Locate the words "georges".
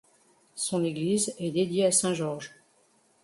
2.15-2.49